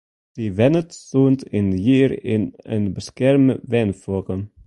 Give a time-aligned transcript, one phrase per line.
[0.33, 2.43] Sy wennet sûnt in jier yn
[2.75, 4.41] in beskerme wenfoarm.